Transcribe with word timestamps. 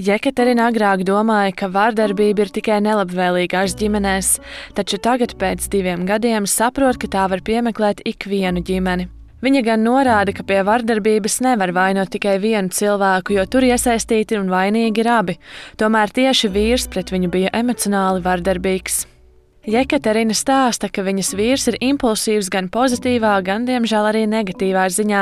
Jekaterina 0.00 0.70
agrāk 0.70 1.02
domāja, 1.04 1.52
ka 1.52 1.66
vārdarbība 1.68 2.46
ir 2.46 2.50
tikai 2.54 2.78
nelabvēlīgās 2.86 3.74
ģimenēs, 3.76 4.30
taču 4.78 4.96
tagad, 5.02 5.34
pēc 5.36 5.66
diviem 5.72 6.06
gadiem, 6.08 6.46
saprot, 6.48 6.96
ka 7.02 7.10
tā 7.10 7.26
var 7.28 7.42
piemeklēt 7.44 8.00
ikvienu 8.08 8.64
ģimeni. 8.64 9.10
Viņa 9.44 9.62
gan 9.66 9.84
norāda, 9.84 10.32
ka 10.36 10.44
pie 10.44 10.62
vardarbības 10.64 11.38
nevar 11.44 11.74
vainot 11.76 12.12
tikai 12.12 12.38
vienu 12.40 12.72
cilvēku, 12.72 13.36
jo 13.36 13.44
tur 13.48 13.68
iesaistīti 13.68 14.40
un 14.40 14.48
vainīgi 14.52 15.04
ir 15.04 15.12
abi. 15.12 15.38
Tomēr 15.80 16.12
tieši 16.16 16.52
vīrs 16.52 16.88
pret 16.92 17.12
viņu 17.12 17.32
bija 17.32 17.52
emocionāli 17.60 18.24
vardarbīgs. 18.24 19.04
Jekaterina 19.70 20.34
stāsta, 20.34 20.88
ka 20.90 21.04
viņas 21.06 21.28
vīrs 21.38 21.68
ir 21.70 21.76
impulsīvs 21.84 22.48
gan 22.50 22.66
pozitīvā, 22.74 23.36
gan, 23.46 23.68
diemžēl, 23.68 24.08
arī 24.08 24.22
negatīvā 24.26 24.88
ziņā. 24.90 25.20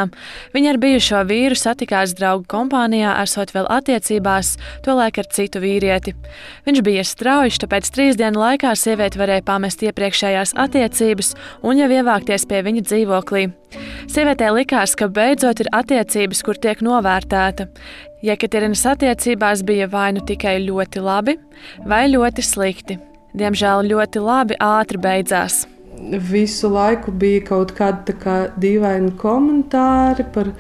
Viņa 0.54 0.70
ar 0.72 0.78
bijušo 0.80 1.20
vīru 1.28 1.58
satikās 1.58 2.14
draugu 2.16 2.46
kompānijā, 2.48 3.10
esot 3.26 3.52
vēl 3.52 3.68
attiecībās, 3.74 4.54
tolaik 4.86 5.20
ar 5.20 5.28
citu 5.36 5.60
vīrieti. 5.60 6.14
Viņš 6.64 6.80
bija 6.86 7.04
strauji, 7.04 7.58
tāpēc 7.60 7.90
trīs 7.92 8.16
dienu 8.16 8.40
laikā 8.40 8.72
sieviete 8.72 9.20
varēja 9.20 9.44
pamest 9.50 9.84
iepriekšējās 9.84 10.54
attiecības 10.64 11.34
un 11.60 11.82
jau 11.82 11.90
ievākties 11.98 12.48
pie 12.48 12.62
viņa 12.64 12.86
dzīvoklī. 12.88 13.44
Sievietē 14.08 14.48
likās, 14.56 14.96
ka 14.96 15.10
beidzot 15.12 15.60
ir 15.60 15.68
attiecības, 15.76 16.40
kur 16.46 16.56
tiek 16.56 16.80
novērtēta. 16.80 17.68
Jekaterinas 18.24 18.86
attiecībās 18.94 19.66
bija 19.68 19.90
vai 19.92 20.08
nu 20.16 20.24
tikai 20.24 20.56
ļoti 20.64 21.04
labi, 21.04 21.36
vai 21.84 22.06
ļoti 22.14 22.46
slikti 22.46 22.98
diemžēl 23.36 23.88
ļoti 23.92 24.22
labi 24.22 24.58
ātri 24.62 25.00
beidzās. 25.02 25.66
Visu 26.30 26.70
laiku 26.70 27.12
bija 27.12 27.42
kaut 27.48 27.72
kādi 27.76 28.14
kā, 28.22 28.36
dīvaini 28.60 29.16
komentāri 29.18 30.26
par, 30.34 30.52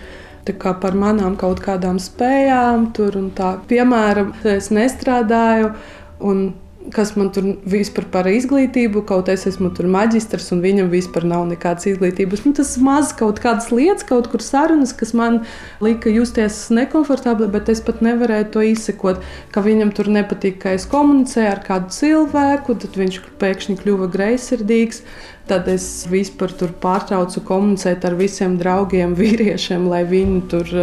kā, 0.48 0.74
par 0.82 0.96
manām 0.98 1.36
kaut 1.38 1.62
kādām 1.64 2.00
spējām. 2.02 2.90
Tur, 2.96 3.20
tā. 3.38 3.54
Piemēram, 3.70 4.34
es 4.44 4.72
nestrādāju. 4.74 5.72
Un 6.18 6.48
kas 6.94 7.14
man 7.18 7.30
tur 7.34 7.46
vispār 7.68 8.06
par 8.12 8.28
izglītību, 8.30 9.02
kaut 9.08 9.28
es 9.32 9.46
esmu 9.48 9.70
tur 9.76 9.88
maģistrs 9.90 10.50
un 10.54 10.62
viņam 10.64 10.90
vispār 10.92 11.26
nav 11.28 11.46
nekādas 11.50 11.88
izglītības. 11.92 12.44
Nu, 12.46 12.52
tas 12.56 12.74
maz 12.82 13.12
kaut 13.16 13.40
kādas 13.42 13.70
lietas, 13.74 14.06
kaut 14.08 14.30
kur 14.32 14.44
sarunas, 14.44 14.94
kas 14.96 15.14
man 15.16 15.40
lika 15.84 16.12
justies 16.12 16.66
nekomfortabli, 16.74 17.50
bet 17.52 17.70
es 17.72 17.82
pat 17.84 18.02
nevarēju 18.04 18.50
to 18.54 18.66
izsekot, 18.72 19.24
ka 19.54 19.64
viņam 19.64 19.94
tur 19.96 20.12
nepatīk, 20.18 20.60
ka 20.64 20.76
es 20.78 20.86
komunicēju 20.90 21.50
ar 21.54 21.64
kādu 21.66 21.92
cilvēku, 21.94 22.78
tad 22.84 23.00
viņš 23.00 23.24
pēkšņi 23.40 23.80
kļuva 23.82 24.12
greizsirdīgs. 24.14 25.02
Tad 25.48 25.64
es 25.72 26.04
vispār 26.12 26.52
pārtraucu 26.82 27.40
komunicēt 27.48 28.02
ar 28.04 28.18
visiem 28.18 28.58
draugiem, 28.60 29.14
vīriešiem, 29.16 29.86
lai 29.88 30.02
viņi 30.04 30.42
tur 30.52 30.74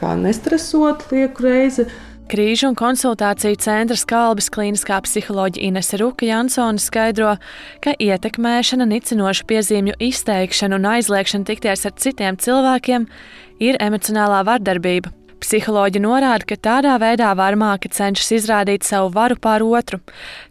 kā, 0.00 0.16
nestresotu 0.18 1.14
lieku 1.14 1.46
reizi. 1.46 1.86
Krīžu 2.30 2.68
un 2.68 2.76
konsultāciju 2.78 3.58
centra 3.58 3.96
Kalbas 4.06 4.46
klīniskā 4.54 5.00
psiholoģija 5.02 5.66
Inese 5.66 5.98
Ruka 5.98 6.28
Jansone 6.28 6.78
skaidro, 6.78 7.32
ka 7.82 7.96
ietekmēšana, 7.98 8.86
nicinošu 8.86 9.48
piezīmju 9.50 9.96
izteikšana 9.98 10.78
un 10.78 10.86
aizliekšana 10.92 11.48
tikties 11.48 11.82
ar 11.90 11.96
citiem 11.98 12.38
cilvēkiem 12.38 13.08
ir 13.66 13.80
emocionālā 13.82 14.44
vardarbība. 14.46 15.10
Psiholoģi 15.42 16.04
norāda, 16.04 16.46
ka 16.46 16.60
tādā 16.68 16.94
veidā 17.02 17.32
varmāka 17.34 17.90
cenšas 17.90 18.30
izrādīt 18.38 18.86
savu 18.86 19.10
varu 19.16 19.34
pār 19.34 19.66
otru. 19.66 19.98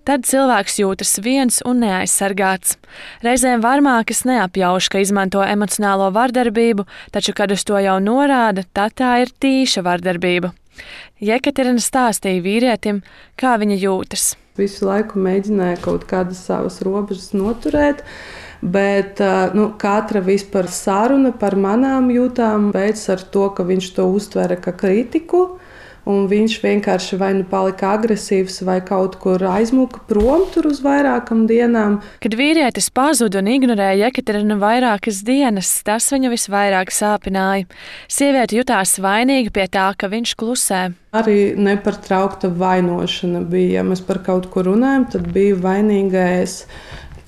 Tad 0.03 0.27
cilvēks 0.27 0.81
jūtas 0.81 1.15
viens 1.23 1.63
un 1.63 1.79
neaizsargāts. 1.85 2.75
Reizēm 3.23 3.63
varmākas 3.63 4.25
neapjauš, 4.27 4.91
ka 4.91 4.99
izmanto 4.99 5.47
emocionālo 5.47 6.11
vardarbību, 6.11 6.89
taču, 7.15 7.37
kad 7.37 7.55
uz 7.55 7.63
to 7.63 7.79
jau 7.79 8.01
norāda, 8.03 8.67
tad 8.73 8.99
tā 8.99 9.21
ir 9.23 9.31
tīša 9.39 9.87
vardarbība. 9.87 10.51
Jekaterina 11.23 11.81
stāstīja 11.83 12.43
vīrietim, 12.45 13.01
kā 13.39 13.55
viņa 13.61 13.79
jūtas. 13.81 14.33
Visu 14.59 14.87
laiku 14.87 15.21
mēģināja 15.23 15.79
kaut 15.83 16.05
kādas 16.09 16.41
savas 16.47 16.81
robežas 16.85 17.31
noturēt. 17.35 18.03
Bet 18.59 19.21
nu, 19.55 19.69
katra 19.79 20.19
vispār 20.19 20.67
saruna 20.67 21.31
par 21.31 21.55
manām 21.55 22.09
jūtām 22.11 22.73
beidzas 22.75 23.13
ar 23.13 23.21
to, 23.31 23.45
ka 23.55 23.63
viņš 23.63 23.93
to 23.95 24.07
uztvera 24.11 24.57
kā 24.59 24.73
kritiku 24.75 25.45
un 26.07 26.27
viņš 26.31 26.57
vienkārši 26.63 27.19
vai 27.19 27.31
nu 27.37 27.45
palika 27.49 27.93
agresīvs, 27.97 28.61
vai 28.67 28.79
kaut 28.85 29.17
kur 29.21 29.43
aizmuka 29.49 30.01
prom 30.09 30.45
tur 30.53 30.69
uz 30.69 30.81
vairākām 30.85 31.45
dienām. 31.49 31.99
Kad 32.23 32.37
vīrietis 32.39 32.91
pazuda 32.93 33.41
un 33.41 33.51
ignorēja 33.51 34.05
Jekaterinu 34.05 34.59
vairākas 34.61 35.23
dienas, 35.27 35.71
tas 35.87 36.11
viņu 36.13 36.31
visvairāk 36.35 36.93
sāpināja. 36.93 37.67
Sieviete 38.11 38.59
jutās 38.59 38.95
vainīga 39.01 39.53
pie 39.55 39.67
tā, 39.71 39.89
ka 39.97 40.11
viņš 40.11 40.35
klusē. 40.39 40.83
Arī 41.15 41.55
nepārtraukta 41.57 42.51
vainošana 42.53 43.41
bija. 43.49 43.79
Ja 43.79 43.83
mēs 43.85 44.01
par 44.05 44.21
kaut 44.25 44.49
ko 44.53 44.63
runājam, 44.67 45.07
tad 45.13 45.29
bija 45.33 45.57
vainīgais 45.57 46.63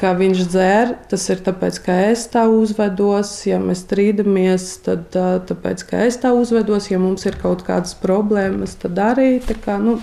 kā 0.01 0.15
viņš 0.17 0.41
dzēr, 0.49 0.95
tas 1.11 1.27
ir 1.29 1.43
tāpēc, 1.45 1.77
ka 1.85 1.95
es 2.09 2.25
tā 2.33 2.47
uzvedos. 2.49 3.35
Ja 3.47 3.61
mēs 3.61 3.85
strīdamies, 3.85 4.67
tad 4.87 5.13
tāpēc, 5.13 5.85
ka 5.89 6.03
es 6.09 6.19
tā 6.21 6.33
uzvedos. 6.35 6.89
Ja 6.91 6.99
mums 7.01 7.27
ir 7.29 7.37
kaut 7.41 7.63
kādas 7.67 7.95
problēmas, 8.01 8.75
tad 8.81 8.99
arī 9.11 9.35
tā 9.45 9.57
kā. 9.61 9.77
Nu, 9.81 9.99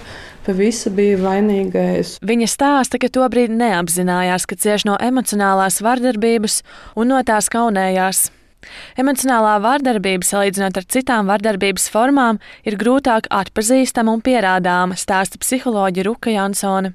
Pie 0.48 0.54
visa 0.56 0.88
bija 0.88 1.18
vainīgais. 1.20 2.14
Viņa 2.24 2.46
stāsta, 2.48 2.96
ka 2.96 3.10
tobrīd 3.12 3.52
neapzinājās, 3.52 4.46
ka 4.48 4.56
cieš 4.56 4.86
no 4.88 4.94
emocionālās 4.96 5.82
vardarbības 5.84 6.62
un 6.96 7.12
no 7.12 7.18
tās 7.20 7.50
kaunējās. 7.52 8.30
Emocionālā 8.98 9.56
vardarbība, 9.62 10.26
salīdzinot 10.26 10.80
ar 10.80 10.86
citām 10.90 11.30
vardarbības 11.30 11.88
formām, 11.94 12.40
ir 12.66 12.76
grūtāk 12.80 13.30
atpazīstama 13.30 14.16
un 14.16 14.22
pierādāma, 14.24 14.98
stāsta 14.98 15.40
psiholoģija 15.42 16.06
Ruka 16.08 16.34
Jansone. 16.34 16.94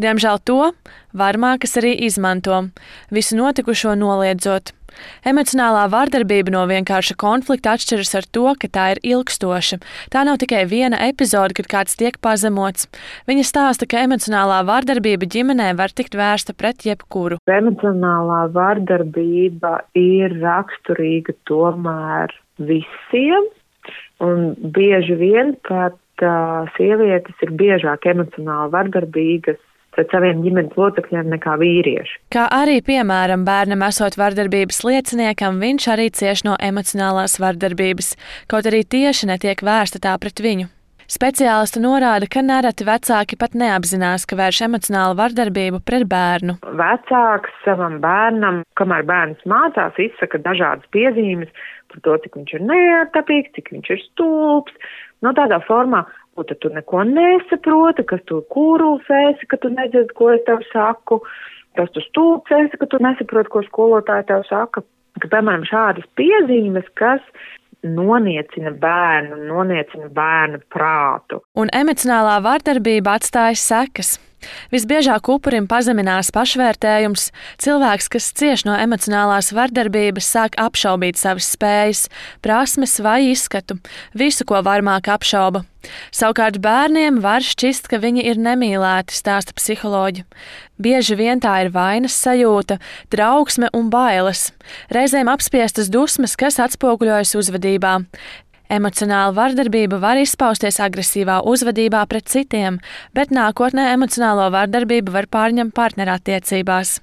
Diemžēl 0.00 0.42
to 0.44 0.72
varmākas 1.14 1.78
arī 1.80 1.94
izmanto, 2.08 2.66
visu 3.14 3.38
notikušo 3.38 3.94
noliedzot. 3.98 4.74
Emocionālā 5.26 5.84
vardarbība 5.92 6.52
no 6.54 6.64
vienkārša 6.70 7.16
konflikta 7.20 7.74
atšķiras 7.74 8.14
ar 8.20 8.28
to, 8.36 8.44
ka 8.60 8.70
tā 8.76 8.86
ir 8.94 9.00
ilgstoša. 9.14 9.80
Tā 10.12 10.24
nav 10.28 10.38
tikai 10.42 10.64
viena 10.70 11.00
epizode, 11.08 11.56
kad 11.58 11.70
kāds 11.70 11.98
tiek 12.00 12.18
pazemots. 12.24 12.88
Viņa 13.30 13.44
stāsta, 13.48 13.88
ka 13.90 14.04
emocionālā 14.06 14.62
vardarbība 14.68 15.28
ģimenē 15.34 15.72
var 15.80 15.94
tikt 15.96 16.16
vērsta 16.18 16.56
pret 16.56 16.86
jebkuru. 16.88 17.40
Emocionālā 17.50 18.44
vardarbība 18.54 19.76
ir 19.98 20.38
raksturīga 20.42 21.36
tomēr 21.50 22.34
visiem, 22.58 23.50
un 24.22 24.54
bieži 24.76 25.16
vien 25.18 25.54
pat 25.68 25.98
uh, 26.22 26.70
sievietes 26.76 27.44
ir 27.44 27.54
biežāk 27.58 28.06
emocionāli 28.12 28.72
vardarbīgas 28.74 29.60
pret 29.96 30.12
saviem 30.14 30.42
ģimenes 30.44 30.76
locekļiem 30.78 31.32
nekā 31.36 31.56
vīrieši. 31.62 32.20
Kā 32.34 32.46
arī, 32.52 32.80
piemēram, 32.84 33.46
bērnam 33.46 33.86
esot 33.88 34.18
vardarbības 34.20 34.82
lieciniekam, 34.86 35.60
viņš 35.62 35.90
arī 35.94 36.10
cieš 36.14 36.46
no 36.48 36.58
emocionālās 36.60 37.38
vardarbības, 37.42 38.14
kaut 38.50 38.70
arī 38.70 38.84
tieši 38.84 39.30
netiek 39.32 39.64
vērsta 39.64 40.02
tā 40.02 40.16
pret 40.20 40.42
viņu. 40.44 40.70
Speciālisti 41.10 41.82
norāda, 41.84 42.24
ka 42.32 42.40
nereti 42.40 42.86
vecāki 42.88 43.36
pat 43.36 43.52
neapzinās, 43.60 44.24
ka 44.24 44.38
vērš 44.40 44.62
emocionālu 44.66 45.18
vardarbību 45.18 45.82
pret 45.84 46.06
bērnu. 46.08 46.56
Vecāks 46.80 47.52
savam 47.64 47.98
bērnam, 48.00 48.62
kamēr 48.80 49.04
bērns 49.10 49.44
mācās, 49.48 49.98
izsaka 50.00 50.40
dažādas 50.46 50.88
piezīmes 50.96 51.52
par 51.92 52.00
to, 52.06 52.16
cik 52.24 52.38
viņš 52.40 52.54
ir 52.56 52.64
neatapīgs, 52.70 53.52
cik 53.58 53.70
viņš 53.74 53.92
ir 53.92 54.00
stulbs. 54.08 54.94
No 55.22 55.32
tādā 55.36 55.60
formā 55.64 56.02
ko 56.34 56.44
tu 56.44 56.70
neko 56.74 57.04
nesaproti, 57.08 58.04
kas 58.10 58.22
tu 58.28 58.42
kūrulsēsi, 58.54 59.48
ka 59.50 59.58
tu 59.62 59.70
nedzirdi, 59.72 60.14
ko 60.18 60.32
es 60.34 60.42
tev 60.48 60.62
saku, 60.72 61.20
kas 61.78 61.90
tu 61.94 62.02
stūpsēsi, 62.08 62.80
ka 62.80 62.88
tu 62.90 63.00
nesaproti, 63.02 63.52
ko 63.54 63.62
skolotāja 63.68 64.26
tev 64.30 64.46
saka. 64.50 64.82
Ka, 65.22 65.30
piemēram, 65.30 65.66
šādas 65.68 66.06
piezīmes, 66.18 66.88
kas 66.98 67.22
noniecina 67.86 68.72
bērnu, 68.82 69.44
noniecina 69.46 70.08
bērnu 70.14 70.62
prātu. 70.74 71.42
Un 71.60 71.70
emocionālā 71.76 72.40
vardarbība 72.42 73.18
atstājas 73.20 73.62
sekas. 73.68 74.16
Visbiežāk 74.74 75.28
upurim 75.32 75.68
pazeminās 75.70 76.30
pašvērtējums. 76.34 77.30
Cilvēks, 77.62 78.10
kas 78.12 78.30
cieš 78.36 78.66
no 78.68 78.76
emocionālās 78.76 79.52
vardarbības, 79.56 80.30
sāk 80.36 80.58
apšaubīt 80.60 81.20
savas 81.20 81.52
spējas, 81.54 82.08
prasmes 82.44 82.98
vai 83.04 83.20
izskatu, 83.30 83.78
visu, 84.16 84.46
ko 84.48 84.60
varmāk 84.64 85.08
apšauba. 85.12 85.64
Savukārt 86.14 86.60
bērniem 86.64 87.20
var 87.24 87.44
šķist, 87.44 87.90
ka 87.90 88.00
viņi 88.00 88.24
ir 88.30 88.40
nemīlēti, 88.40 89.16
stāsta 89.16 89.52
psiholoģi. 89.56 90.24
Bieži 90.80 91.16
vien 91.18 91.42
tā 91.42 91.54
ir 91.62 91.70
vainas 91.74 92.16
sajūta, 92.18 92.80
trauksme 93.12 93.68
un 93.76 93.90
bailes, 93.92 94.48
reizēm 94.94 95.30
apspiestas 95.30 95.90
dusmas, 95.92 96.34
kas 96.40 96.58
atspoguļojas 96.62 97.36
uzvedībā. 97.38 97.98
Emocionāla 98.72 99.34
vardarbība 99.36 99.98
var 100.00 100.16
izpausties 100.16 100.80
agresīvā 100.80 101.42
uzvedībā 101.44 102.00
pret 102.08 102.30
citiem, 102.32 102.78
bet 103.12 103.34
nākotnē 103.34 103.90
emocionālo 103.92 104.46
vardarbību 104.54 105.12
var 105.12 105.28
pārņemt 105.28 105.74
partnerattiecībās. 105.76 106.96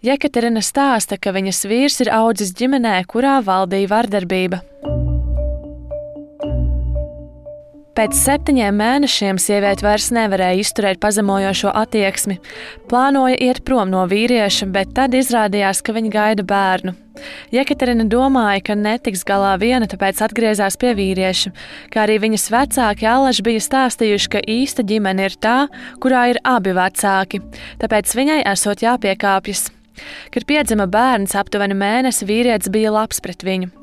Jekaterina 0.00 0.62
stāsta, 0.64 1.18
ka 1.20 1.34
viņas 1.36 1.66
vīrs 1.68 2.00
ir 2.00 2.08
audzis 2.16 2.54
ģimenē, 2.56 2.94
kurā 3.04 3.42
valdīja 3.44 3.90
vardarbība. 3.92 4.62
Pēc 8.00 8.14
septiņiem 8.16 8.78
mēnešiem 8.80 9.36
sieviete 9.36 9.84
vairs 9.84 10.06
nevarēja 10.16 10.62
izturēt 10.62 10.96
pazemojošo 11.02 11.68
attieksmi. 11.76 12.38
Plānoja 12.88 13.36
iet 13.44 13.58
prom 13.66 13.90
no 13.92 14.06
vīrieša, 14.08 14.70
bet 14.72 14.94
tad 14.96 15.12
izrādījās, 15.18 15.82
ka 15.84 15.92
viņa 15.92 16.12
gaida 16.14 16.46
bērnu. 16.48 16.94
Jekaterina 17.52 18.06
domāja, 18.08 18.62
ka 18.70 18.76
netiks 18.78 19.20
galā 19.28 19.50
viena, 19.60 19.84
tāpēc 19.84 20.22
atgriezās 20.24 20.80
pie 20.80 20.94
vīrieša, 20.96 21.52
kā 21.92 22.06
arī 22.06 22.16
viņas 22.22 22.48
vecāki 22.54 23.08
Allaž 23.10 23.42
bija 23.44 23.66
stāstījuši, 23.66 24.30
ka 24.32 24.42
īsta 24.48 24.80
ģimene 24.80 25.26
ir 25.28 25.36
tā, 25.36 25.58
kurā 26.00 26.30
ir 26.32 26.40
abi 26.40 26.72
vecāki, 26.80 27.42
tāpēc 27.84 28.14
viņai 28.16 28.38
esot 28.54 28.86
jāpiekāpjas. 28.86 29.66
Kad 30.32 30.48
piedzima 30.48 30.88
bērns, 30.88 31.36
aptuveni 31.36 31.76
mēnesi 31.76 32.24
vīrietis 32.24 32.72
bija 32.72 32.94
labs 32.96 33.20
pret 33.20 33.44
viņu. 33.44 33.74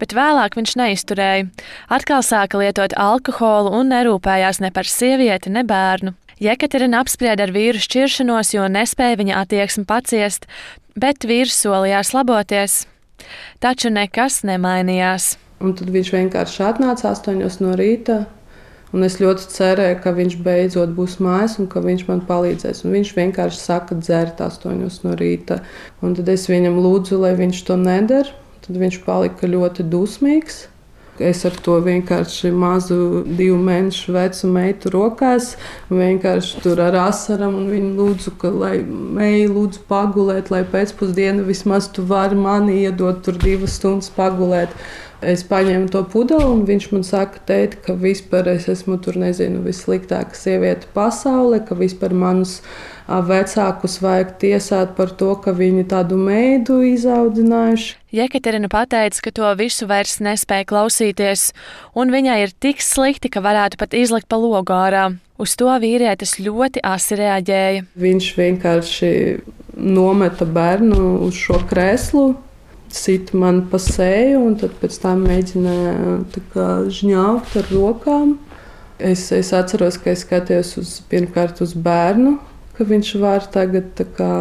Bet 0.00 0.14
vēlāk 0.16 0.56
viņš 0.58 0.74
neizturēja. 0.80 1.48
Atkal 1.92 2.22
sāka 2.26 2.60
lietot 2.60 2.94
alkoholu 2.96 3.74
un 3.80 3.92
nerūpējās 3.92 4.62
ne 4.64 4.72
par 4.74 4.88
sievieti, 4.88 5.52
ne 5.54 5.64
bērnu. 5.66 6.14
Jekaterina 6.38 7.00
apsprieda 7.02 7.48
ar 7.48 7.52
vīru 7.54 7.80
šķiršanos, 7.82 8.52
jo 8.54 8.68
nespēja 8.70 9.18
viņa 9.18 9.40
attieksmi 9.42 9.82
paciest, 9.88 10.46
bet 10.94 11.26
vīrs 11.26 11.56
solījās 11.64 12.14
laboties. 12.14 12.84
Taču 13.58 13.90
nekas 13.90 14.44
nemainījās. 14.46 15.34
Un 15.58 15.74
tad 15.74 15.90
viņš 15.90 16.12
vienkārši 16.14 16.66
atnāca 16.68 17.10
astoņos 17.10 17.58
no 17.64 17.74
rīta. 17.78 18.24
Un 18.94 19.04
es 19.04 19.18
ļoti 19.20 19.50
cerēju, 19.52 19.98
ka 20.00 20.14
viņš 20.16 20.36
beidzot 20.46 20.94
būs 20.96 21.18
mājās 21.20 21.58
un 21.60 21.66
ka 21.68 21.82
viņš 21.84 22.06
man 22.08 22.22
palīdzēs. 22.28 22.86
Un 22.86 22.94
viņš 22.96 23.10
vienkārši 23.18 23.58
saka, 23.60 23.98
dzert 23.98 24.38
astoņos 24.40 25.02
no 25.04 25.16
rīta. 25.18 25.58
Un 26.00 26.14
tad 26.16 26.30
es 26.32 26.46
viņam 26.48 26.78
lūdzu, 26.80 27.18
lai 27.26 27.34
viņš 27.36 27.64
to 27.68 27.76
nedara. 27.82 28.32
Tad 28.66 28.80
viņš 28.80 28.98
palika 29.06 29.48
ļoti 29.50 29.86
dusmīgs. 29.92 30.66
Es 31.18 31.40
ar 31.48 31.56
to 31.66 31.80
vienkārši 31.82 32.52
mazu 32.54 33.24
divu 33.26 33.56
mēnešu 33.66 34.12
vecu 34.14 34.50
meitu 34.54 34.92
rokās, 34.94 35.56
vienkārši 35.90 36.60
tur 36.62 36.78
ar 36.84 36.94
asarām, 37.08 37.56
un 37.58 37.72
viņa 37.72 37.90
lūdzu, 37.98 38.34
ka, 38.38 38.52
lai 38.54 38.76
meija 38.86 39.48
lūdzu 39.50 39.82
pagulēt, 39.90 40.52
lai 40.54 40.62
pēcpusdienu 40.70 41.42
vismaz 41.48 41.90
tu 41.90 42.06
vari 42.06 42.38
mani 42.38 42.78
iedot 42.84 43.18
tur 43.26 43.40
divas 43.42 43.74
stundas 43.80 44.12
pagulēt. 44.14 44.70
Es 45.18 45.42
paņēmu 45.42 45.88
to 45.90 46.04
pudeli, 46.06 46.46
un 46.46 46.60
viņš 46.62 46.84
man 46.92 47.02
saka, 47.02 47.40
tēt, 47.48 47.80
ka 47.82 47.96
vispār 47.98 48.52
es 48.52 48.68
esmu 48.70 49.00
tur, 49.02 49.16
nezinu, 49.18 49.64
vissliktākā 49.64 50.36
sieviete 50.38 50.86
pasaulē, 50.94 51.58
ka 51.66 51.74
vispār 51.74 52.14
manus 52.14 52.60
vecākus 53.08 53.98
vajag 54.04 54.36
tiesāt 54.38 54.94
par 54.94 55.10
to, 55.10 55.32
ka 55.42 55.50
viņi 55.58 55.88
tādu 55.90 56.20
meidu 56.22 56.78
izaudzinājuši. 56.86 57.96
Jekaterina 58.14 58.70
pateica, 58.70 59.24
ka 59.26 59.34
to 59.34 59.50
visu 59.58 59.90
vairs 59.90 60.20
nespēja 60.22 60.68
klausīties, 60.70 61.50
un 61.98 62.14
viņai 62.14 62.38
ir 62.44 62.54
tik 62.54 62.84
slikti, 62.84 63.32
ka 63.32 63.42
varētu 63.42 63.80
pat 63.80 63.98
izlikt 63.98 64.30
pa 64.30 64.38
logu 64.38 64.76
ārā. 64.76 65.08
Uz 65.38 65.58
to 65.58 65.70
vīrietis 65.82 66.38
ļoti 66.38 66.82
asi 66.86 67.18
reaģēja. 67.18 67.88
Viņš 67.98 68.34
vienkārši 68.38 69.10
nometa 69.78 70.46
bērnu 70.46 71.24
uz 71.26 71.34
šo 71.38 71.58
krēslu, 71.66 72.36
sita 72.94 73.36
man 73.36 73.62
pa 73.70 73.80
seju, 73.82 74.42
un 74.46 74.58
tad 74.60 74.74
pēc 74.80 74.98
tam 75.02 75.24
mēģināja 75.28 76.84
žņaukt 76.98 77.56
ar 77.60 77.72
rokām. 77.72 78.36
Es, 78.98 79.28
es 79.32 79.52
atceros, 79.54 80.00
ka 80.02 80.10
es 80.10 80.24
skatījos 80.26 80.74
uz, 80.80 80.94
pirmkārt 81.10 81.62
uz 81.62 81.76
bērnu, 81.78 82.34
ka 82.74 82.86
viņš 82.86 83.14
var 83.22 83.46
tagad 83.54 84.00
kā, 84.16 84.32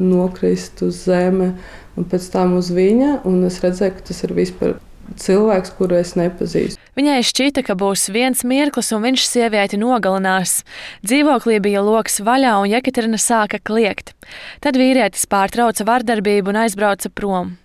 nokrist 0.00 0.84
uz 0.84 1.04
zeme, 1.06 1.54
un 1.96 2.08
pēc 2.08 2.28
tam 2.34 2.58
uz 2.58 2.68
viņa. 2.74 3.22
Es 3.48 3.60
redzēju, 3.64 3.96
ka 3.96 4.08
tas 4.10 4.24
ir 4.26 4.34
vispār 4.36 4.76
cilvēks, 5.18 5.72
kuru 5.78 5.98
es 6.00 6.14
nepazīstu. 6.18 6.80
Viņai 6.96 7.22
šķita, 7.24 7.64
ka 7.64 7.76
būs 7.78 8.10
viens 8.12 8.42
mirklis, 8.44 8.92
un 8.92 9.04
viņš 9.06 9.24
sievieti 9.24 9.80
nogalinās. 9.80 10.60
Dzīvoklī 11.06 11.56
bija 11.64 11.80
lokus 11.84 12.20
vaļā, 12.24 12.58
un 12.60 12.68
Jekaterina 12.68 13.20
sāka 13.20 13.60
kliegt. 13.64 14.12
Tad 14.64 14.76
vīrietis 14.80 15.24
pārtrauca 15.28 15.88
vardarbību 15.88 16.52
un 16.52 16.62
aizbrauca 16.66 17.12
prom. 17.12 17.56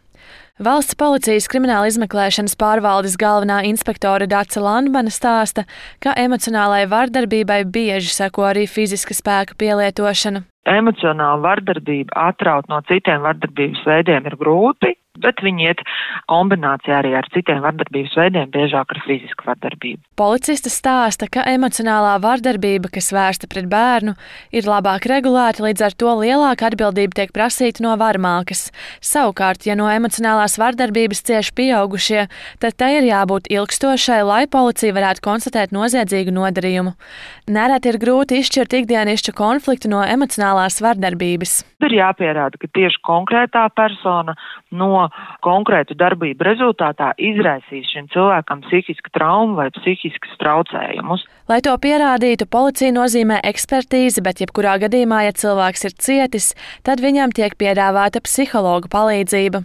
Valsts 0.58 0.96
policijas 0.98 1.46
krimināla 1.54 1.86
izmeklēšanas 1.86 2.56
pārvaldes 2.58 3.14
galvenā 3.22 3.60
inspektore 3.70 4.26
Dāca 4.26 4.58
Landmana 4.58 5.12
stāsta, 5.14 5.68
ka 6.02 6.16
emocionālai 6.18 6.88
vardarbībai 6.90 7.60
bieži 7.70 8.10
seko 8.10 8.48
arī 8.50 8.64
fiziska 8.66 9.14
spēka 9.14 9.54
pielietošana. 9.62 10.42
Emocionāla 10.68 11.38
vardarbība 11.44 12.10
atraut 12.32 12.66
no 12.74 12.82
citiem 12.90 13.22
vardarbības 13.28 13.86
veidiem 13.86 14.26
ir 14.32 14.38
grūti, 14.42 14.96
bet 15.24 15.42
viņi 15.46 15.68
iet 15.70 15.84
kombinācijā 16.32 17.00
arī 17.02 17.14
ar 17.18 17.28
citiem 17.34 17.62
vardarbības 17.64 18.16
veidiem, 18.20 18.50
biežāk 18.54 18.94
ar 18.94 19.02
fizisku 19.06 19.48
vardarbību. 19.48 20.02
Policista 20.20 20.72
stāsta, 20.74 21.30
ka 21.32 21.46
emocionālā 21.52 22.16
vardarbība, 22.24 22.92
kas 22.94 23.12
vērsta 23.16 23.50
pret 23.52 23.70
bērnu, 23.72 24.16
ir 24.56 24.68
labāk 24.70 25.08
regulēta, 25.10 25.64
līdz 25.66 25.86
ar 25.88 25.98
to 25.98 26.14
lielāka 26.22 26.70
atbildība 26.72 27.22
tiek 27.22 27.34
prasīta 27.36 27.84
no 27.86 27.96
varmākas. 28.00 28.68
Savukārt, 29.04 29.68
ja 29.70 29.78
no 29.80 29.90
emocionālās 29.92 30.58
vardarbības 30.62 31.24
cieši 31.28 31.56
pieaugušie, 31.58 32.28
tad 32.64 32.78
tai 32.80 32.98
ir 33.00 33.10
jābūt 33.10 33.52
ilgstošai, 33.54 34.22
lai 34.28 34.44
policija 34.52 34.96
varētu 34.98 35.24
konstatēt 35.26 35.76
noziedzīgu 35.76 36.34
nodarījumu. 36.36 36.96
Nereti 37.54 37.94
ir 37.94 38.00
grūti 38.02 38.42
izšķirt 38.42 38.76
ikdienišķu 38.82 39.34
konfliktu 39.38 39.92
no 39.92 40.04
emocionālās 40.04 40.82
vardarbības. 40.84 41.62
Ir 41.86 41.94
jāpierāda, 41.94 42.58
ka 42.60 42.70
tieši 42.74 43.00
konkrētā 43.06 43.68
persona 43.78 44.34
no 44.74 45.07
konkrētu 45.46 45.98
darbību 46.00 46.46
rezultātā 46.48 47.12
izraisīs 47.18 47.90
šim 47.92 48.10
cilvēkam 48.14 48.64
psihisku 48.68 49.12
traumu 49.16 49.58
vai 49.60 49.70
psihiskus 49.76 50.38
traucējumus. 50.42 51.26
Lai 51.48 51.60
to 51.64 51.76
pierādītu, 51.82 52.48
policija 52.52 52.92
nozīmē 52.96 53.40
ekspertīzi, 53.52 54.24
bet 54.26 54.42
jebkurā 54.44 54.78
gadījumā, 54.84 55.24
ja 55.28 55.36
cilvēks 55.36 55.88
ir 55.88 55.96
cietis, 56.08 56.50
tad 56.88 57.04
viņam 57.04 57.36
tiek 57.36 57.56
piedāvāta 57.60 58.24
psihologa 58.24 58.92
palīdzība. 58.92 59.64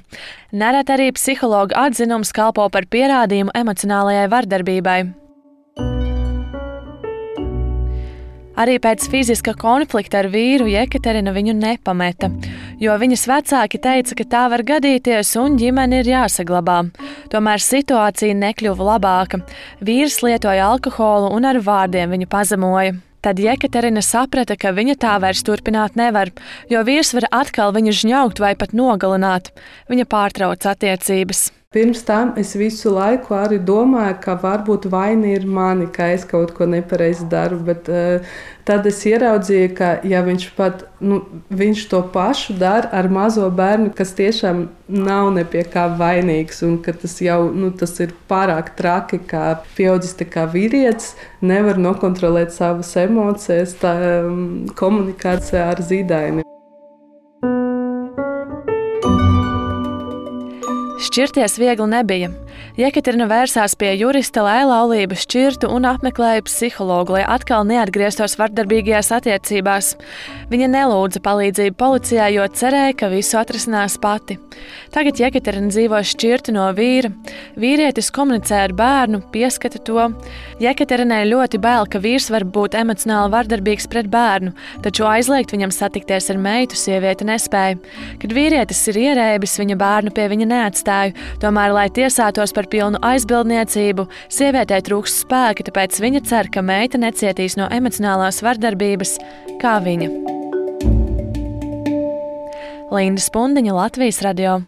Nereti 0.52 0.94
arī 0.94 1.08
psihologa 1.16 1.88
atzinums 1.88 2.34
kalpo 2.36 2.68
par 2.70 2.86
pierādījumu 2.92 3.54
emocionālajai 3.62 4.30
vardarbībai. 4.32 5.00
Arī 8.52 8.76
pēc 8.82 9.06
fiziska 9.08 9.54
konflikta 9.56 10.20
ar 10.20 10.28
vīru 10.32 10.66
Jekaterina 10.68 11.32
viņu 11.32 11.54
nepameta, 11.56 12.28
jo 12.82 12.96
viņas 13.00 13.24
vecāki 13.30 13.80
teica, 13.80 14.16
ka 14.18 14.26
tā 14.34 14.42
var 14.52 14.64
gadīties 14.68 15.30
un 15.40 15.56
ģimene 15.60 16.02
ir 16.02 16.10
jāsaglabā. 16.12 16.82
Tomēr 17.32 17.64
situācija 17.64 18.36
nekļuva 18.36 18.90
labāka. 18.90 19.40
Vīrs 19.80 20.20
lietoja 20.20 20.68
alkoholu 20.68 21.32
un 21.32 21.48
ar 21.48 21.62
vārdiem 21.64 22.12
viņu 22.12 22.28
pazemoja. 22.28 22.98
Tad 23.22 23.38
Jekaterina 23.38 24.02
saprata, 24.02 24.56
ka 24.58 24.74
viņa 24.74 24.98
tā 25.00 25.14
vairs 25.22 25.44
turpināt 25.46 25.96
nevar, 25.96 26.34
jo 26.68 26.82
vīrs 26.82 27.14
var 27.14 27.28
atkal 27.44 27.72
viņu 27.72 27.94
žņaukt 28.02 28.42
vai 28.42 28.52
pat 28.58 28.74
nogalināt. 28.74 29.52
Viņa 29.88 30.08
pārtrauca 30.10 30.74
attiecības. 30.74 31.61
Pirms 31.72 32.02
tam 32.04 32.34
es 32.36 32.50
visu 32.52 32.90
laiku 32.92 33.32
arī 33.32 33.56
domāju, 33.56 34.18
ka 34.20 34.34
varbūt 34.42 34.90
vaina 34.92 35.30
ir 35.32 35.46
mani, 35.48 35.86
ka 35.88 36.10
es 36.12 36.26
kaut 36.28 36.52
ko 36.52 36.66
nepareizi 36.68 37.24
daru. 37.32 37.56
Bet 37.64 37.88
uh, 37.88 38.34
tad 38.68 38.84
es 38.90 39.00
ieraudzīju, 39.08 39.70
ka 39.78 39.94
ja 40.04 40.20
viņš 40.26 40.44
pat 40.58 40.84
nu, 41.00 41.22
viņš 41.48 41.86
to 41.88 42.02
pašu 42.12 42.58
dara 42.60 42.92
ar 42.92 43.08
mazo 43.08 43.48
bērnu, 43.48 43.88
kas 43.96 44.12
tiešām 44.20 44.66
nav 44.92 45.32
ne 45.32 45.46
pie 45.48 45.64
kā 45.64 45.86
vainīgs, 45.96 46.60
un 46.68 46.76
ka 46.84 46.92
tas 46.92 47.16
jau 47.24 47.40
nu, 47.56 47.72
tas 47.72 47.96
ir 48.04 48.12
pārāk 48.28 48.74
traki, 48.76 49.22
ka 49.32 49.62
pieaudzis 49.72 50.20
kā 50.28 50.44
vīrietis 50.52 51.14
nevar 51.40 51.80
nokontrolēt 51.80 52.52
savas 52.52 52.92
emocijas, 53.00 53.78
tā 53.80 53.96
um, 54.20 54.48
komunikācijā 54.76 55.70
ar 55.72 55.80
zīdaini. 55.80 56.51
Šķirties 61.12 61.58
viegli 61.60 61.84
nebija. 61.92 62.30
Jekaterina 62.80 63.26
vērsās 63.28 63.74
pie 63.76 63.90
jurista, 64.00 64.40
lai 64.46 64.62
laulību 64.64 65.18
šķirtu 65.20 65.68
un 65.68 65.84
apmeklēja 65.84 66.40
psihologu, 66.46 67.18
lai 67.18 67.26
atkal 67.34 67.66
neatgrieztos 67.68 68.38
vardarbīgajās 68.40 69.12
attiecībās. 69.18 69.90
Viņa 70.52 70.66
nelūdza 70.68 71.22
palīdzību 71.24 71.76
policijai, 71.80 72.34
jo 72.34 72.44
cerēja, 72.44 72.92
ka 73.00 73.08
visu 73.08 73.38
atrisinās 73.40 73.94
pati. 74.02 74.34
Tagad 74.92 75.16
Jekaterina 75.16 75.70
dzīvo 75.72 75.96
šķirta 76.04 76.52
no 76.52 76.66
vīra. 76.76 77.08
Vīrietis 77.56 78.10
komunicē 78.12 78.58
ar 78.66 78.74
bērnu, 78.76 79.22
pieskata 79.32 79.80
to. 79.80 80.10
Jekaterinai 80.60 81.22
ļoti 81.30 81.60
bail, 81.62 81.88
ka 81.88 82.02
vīrs 82.04 82.28
var 82.34 82.44
būt 82.44 82.76
emocionāli 82.76 83.32
vardarbīgs 83.32 83.88
pret 83.88 84.10
bērnu, 84.12 84.52
taču 84.84 85.06
aizliegt 85.08 85.54
viņam 85.56 85.72
satikties 85.72 86.28
ar 86.34 86.42
meitu 86.42 86.76
sieviete 86.76 87.24
nespēja. 87.28 87.80
Kad 88.20 88.36
vīrietis 88.36 88.84
ir 88.92 89.00
ierēbis, 89.06 89.56
viņa 89.62 89.78
bērnu 89.80 90.12
pie 90.12 90.28
viņa 90.34 90.50
neatstāja, 90.52 91.16
tomēr, 91.40 91.72
lai 91.78 91.86
tiesātos 91.96 92.52
par 92.52 92.68
pilnu 92.68 93.00
aizbildniecību, 93.00 94.04
sievietei 94.28 94.84
trūkst 94.84 95.24
spēka, 95.24 95.70
tāpēc 95.70 96.02
viņa 96.04 96.24
cer, 96.28 96.52
ka 96.52 96.60
meita 96.60 97.00
necietīs 97.00 97.56
no 97.56 97.72
emocionālās 97.72 98.44
vardarbības 98.44 99.16
kā 99.62 99.78
viņa. 99.80 100.41
Linda 102.92 103.22
Spundiņa, 103.24 103.72
Latvijas 103.72 104.20
radio. 104.20 104.58